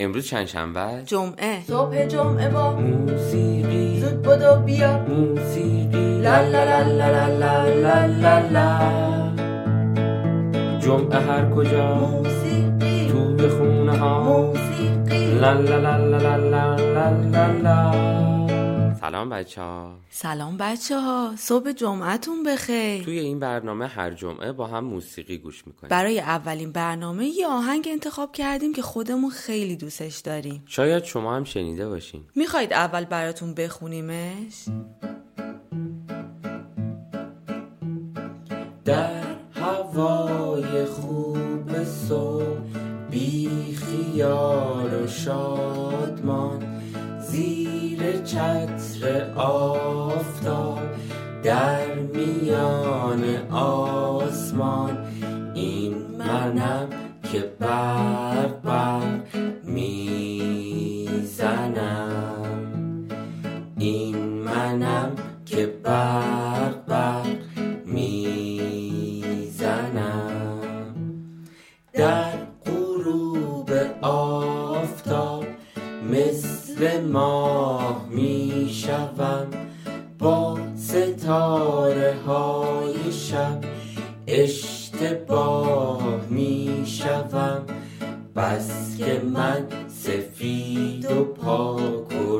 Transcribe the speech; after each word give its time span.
امروز 0.00 0.26
چند 0.26 0.46
شنبه 0.46 1.02
جمعه 1.06 1.64
صبح 1.66 2.06
جمعه 2.06 2.48
با 2.48 2.72
موسیقی 2.76 4.00
زود 4.00 4.22
بدو 4.22 4.62
بیا 4.62 4.98
موسیقی 4.98 6.20
لا 6.20 6.40
لا 6.40 6.64
لا 6.64 6.82
لا 6.82 7.26
لا 7.26 7.66
لا 7.66 8.06
لا 8.06 8.38
لا 8.48 8.78
جمعه 10.80 11.20
هر 11.20 11.50
کجا 11.50 11.94
موسیقی 11.94 13.08
توی 13.08 13.48
خونه 13.48 13.98
ها 13.98 14.22
موسیقی 14.22 15.34
لا 15.40 15.52
لا 15.52 15.78
لا 15.78 15.96
لا 15.96 16.18
لا 16.18 16.36
لا 16.36 17.10
لا 17.32 17.46
لا 17.62 18.07
سلام 19.18 19.30
بچه 19.30 19.62
ها 19.62 19.98
سلام 20.10 20.56
بچه 20.56 21.00
ها 21.00 21.34
صبح 21.38 21.72
جمعتون 21.72 22.42
بخیر. 22.42 23.04
توی 23.04 23.18
این 23.18 23.38
برنامه 23.38 23.86
هر 23.86 24.10
جمعه 24.10 24.52
با 24.52 24.66
هم 24.66 24.84
موسیقی 24.84 25.38
گوش 25.38 25.66
می‌کنیم. 25.66 25.88
برای 25.88 26.20
اولین 26.20 26.72
برنامه 26.72 27.26
یه 27.26 27.46
آهنگ 27.46 27.88
انتخاب 27.90 28.32
کردیم 28.32 28.72
که 28.72 28.82
خودمون 28.82 29.30
خیلی 29.30 29.76
دوستش 29.76 30.18
داریم. 30.18 30.62
شاید 30.66 31.04
شما 31.04 31.36
هم 31.36 31.44
شنیده 31.44 31.88
باشین. 31.88 32.24
می‌خواید 32.34 32.72
اول 32.72 33.04
براتون 33.04 33.54
بخونیمش؟ 33.54 34.64
در 38.84 39.24
هوای 39.54 40.84
خوب 40.84 41.84
صبح 41.84 42.78
بی 43.10 43.48
خیال 43.74 44.94
و 44.94 45.06
زیر 45.06 45.77
چتر 48.28 49.32
آفتاب 49.36 50.78
در 51.42 51.94
میان 51.94 53.24
آسمان. 53.52 54.98
این 55.54 55.94
منم 56.18 56.88
که 57.32 57.52
برق 57.60 58.62
برق 58.62 59.24
می‌زنم. 59.64 60.68
این 63.78 64.16
منم 64.18 65.10
که 65.46 65.66
برق 65.66 66.37
ماه 78.08 78.14
می‌شوم 78.14 79.46
با 80.18 80.58
ستاره 80.76 82.14
های 82.26 83.12
شب. 83.12 83.60
اشتباه 84.26 86.02
می‌شوم 86.30 87.62
بس 88.36 88.96
که 88.98 89.22
من 89.34 89.66
سفید 89.88 91.04
و 91.12 91.24
پاک 91.24 92.12
و 92.12 92.38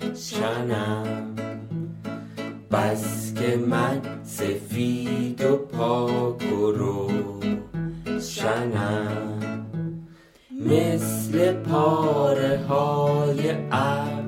روشنم. 0.00 1.06
بس 2.70 3.34
که 3.34 3.56
من 3.56 4.00
سفید 4.24 5.44
و 5.44 5.56
پاک 5.56 6.52
و 6.52 6.72
روشنم. 8.14 8.52
مثل 10.60 11.52
پاره 11.52 12.60
های 12.68 13.50
ابر 13.70 14.21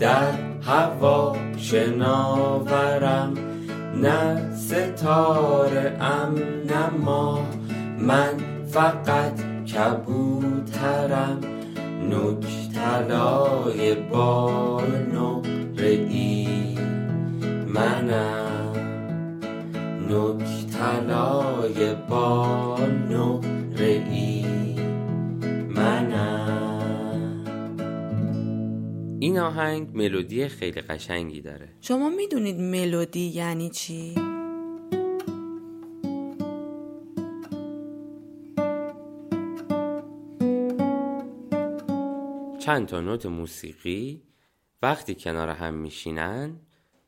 در 0.00 0.32
هوا 0.62 1.36
شناورم 1.56 3.34
نه 3.94 4.54
ستاره 4.54 5.96
ام 6.00 6.34
نه 6.68 6.90
ماه 7.04 7.46
من 7.98 8.34
فقط 8.70 9.40
کبوترم. 9.66 11.40
نک 12.10 12.46
طلای 12.74 13.94
بال 13.94 14.84
نقره 15.14 15.88
ای 15.88 16.48
منم. 17.66 18.72
نک 20.08 20.46
طلای 20.66 21.94
بال 22.08 22.92
نقره 23.10 23.37
این 29.38 29.46
آهنگ 29.46 29.96
ملودی 29.96 30.48
خیلی 30.48 30.80
قشنگی 30.80 31.40
داره 31.40 31.68
شما 31.80 32.08
می‌دونید 32.08 32.60
ملودی 32.60 33.20
یعنی 33.20 33.70
چی؟ 33.70 34.14
چند 42.58 42.86
تا 42.86 43.00
نوت 43.00 43.26
موسیقی 43.26 44.22
وقتی 44.82 45.14
کنار 45.14 45.48
هم 45.48 45.74
میشینن 45.74 46.60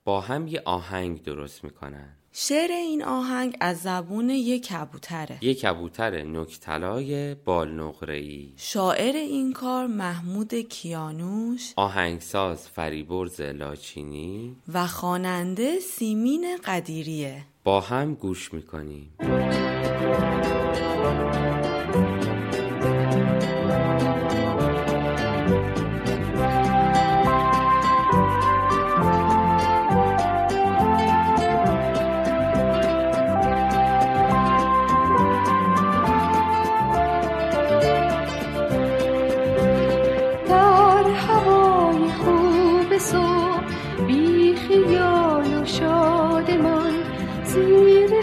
با 0.04 0.20
هم 0.20 0.46
یه 0.46 0.62
آهنگ 0.64 1.22
درست 1.22 1.64
می‌کنن 1.64 2.19
شعر 2.32 2.70
این 2.70 3.04
آهنگ 3.04 3.56
از 3.60 3.78
زبون 3.82 4.30
یک 4.30 4.66
کبوتره. 4.66 5.38
یه 5.40 5.54
کبوتر 5.54 6.22
نکتلای 6.22 7.34
بال 7.34 7.70
نقره‌ای 7.70 8.52
شاعر 8.56 9.16
این 9.16 9.52
کار 9.52 9.86
محمود 9.86 10.54
کیانوش 10.54 11.72
آهنگساز 11.76 12.68
فریبرز 12.68 13.40
لاچینی 13.40 14.56
و 14.72 14.86
خواننده 14.86 15.78
سیمین 15.78 16.56
قدیریه. 16.64 17.44
با 17.64 17.80
هم 17.80 18.14
گوش 18.14 18.54
می‌کنیم. 18.54 19.14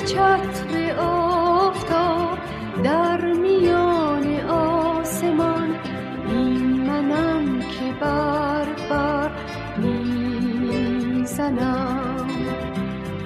چتر 0.08 1.00
آفتاب 1.00 2.38
در 2.84 3.34
میان 3.34 4.40
آسمان 4.50 5.76
این 6.28 6.82
منم 6.88 7.60
که 7.60 7.94
بر 8.02 8.66
بر 8.90 9.30
می‌زنم. 9.78 11.48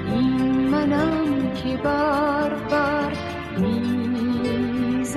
این 0.08 0.70
منم 0.70 1.54
که 1.54 1.78
بر 1.78 2.54
بر 2.70 3.12
می‌زنم. 3.58 5.12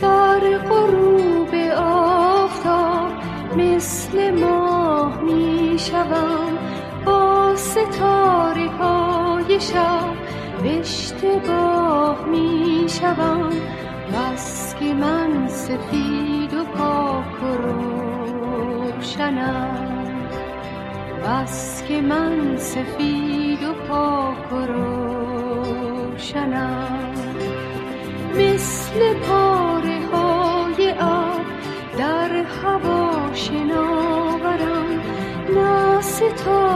در 0.00 0.58
غروب 0.58 1.54
آفتاب 1.76 3.12
مثل 3.56 4.40
ماه 4.40 5.20
می 5.20 5.76
شوم 5.78 6.58
با 7.04 7.56
ستاره 7.56 8.39
شب 9.58 10.14
اشتباه 10.64 12.24
می 12.24 12.86
شوم 12.88 13.50
بس 14.12 14.74
که 14.74 14.94
من 14.94 15.48
سفید 15.48 16.54
و 16.54 16.64
پاک 16.64 17.42
و 17.42 17.46
روشنم. 18.96 19.90
بس 21.24 21.84
که 21.88 22.00
من 22.00 22.56
سفید 22.56 23.62
و 23.62 23.72
پاک 23.88 24.52
و 24.52 24.56
روشنم. 26.16 27.14
مثل 28.34 29.14
پاره 29.14 30.00
های 30.12 30.92
آب 31.00 31.40
در 31.98 32.30
هوا 32.30 33.34
شناورم. 33.34 35.00
نه 35.54 36.00
ستاره 36.00 36.69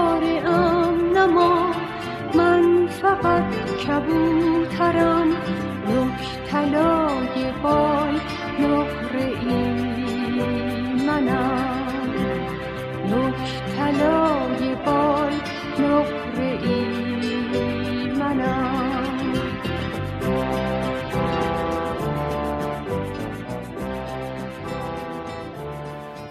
فقط 3.24 3.54
کبوترم 3.86 5.28
نک 5.88 6.46
طلای 6.50 7.52
بال 7.62 8.20
نقره 8.60 9.24
ای 9.24 9.68
منم. 11.06 11.78
نک 13.10 13.62
طلای 13.76 14.74
بال 14.86 15.32
نقره 15.78 16.58
منم. 18.18 19.04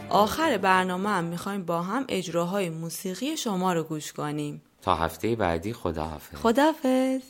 آخر 0.09 0.57
برنامه 0.57 1.09
هم 1.09 1.23
می‌خوایم 1.23 1.65
با 1.65 1.81
هم 1.81 2.05
اجراهای 2.09 2.69
موسیقی 2.69 3.37
شما 3.37 3.73
رو 3.73 3.83
گوش 3.83 4.13
کنیم. 4.13 4.61
تا 4.83 4.95
هفته 4.95 5.35
بعدی 5.35 5.73
خداحافظ. 5.73 6.35
خدافز 6.35 7.21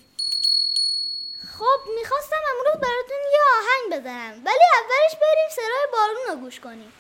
خب 1.58 1.90
می‌خواستم 1.96 2.42
امروز 2.52 2.82
براتون 2.82 3.18
یه 3.34 3.40
آهنگ 3.60 4.02
بزنم. 4.02 4.42
ولی 4.46 4.64
اولش 4.82 5.16
بریم 5.22 5.50
صدای 5.52 5.88
بارون 5.92 6.22
رو 6.30 6.36
گوش 6.46 6.60
کنیم. 6.60 6.94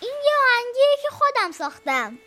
این 0.00 0.12
یه 0.24 0.32
آهنگیه 0.52 0.96
که 1.02 1.08
خودم 1.10 1.52
ساختم. 1.52 2.18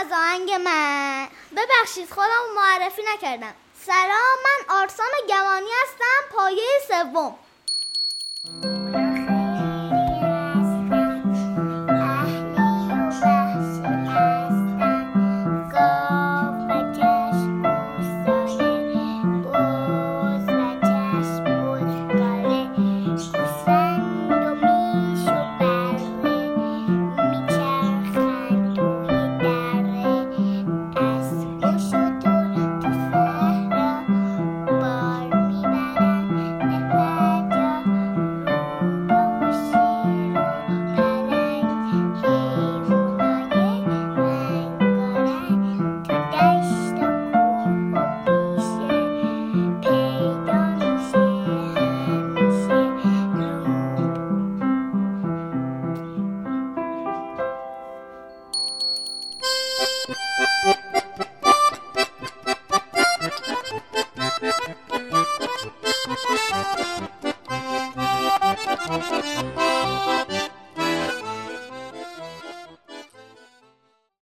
از 0.00 0.12
آهنگ 0.12 0.52
من. 0.52 1.28
ببخشید 1.56 2.10
خودم 2.10 2.44
معرفی 2.56 3.02
نکردم. 3.14 3.54
سلام 3.86 4.38
من 4.44 4.76
آرسان 4.76 5.06
گوانی 5.28 5.70
هستم 5.82 6.36
پایه 6.36 6.62
سوم. 6.88 7.38